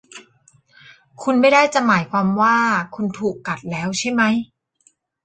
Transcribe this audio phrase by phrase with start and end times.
[1.23, 2.55] คุณไม่ได้จะหมายความว่า
[2.95, 4.35] คุณถูกกัดแล้วใช่มั้ย?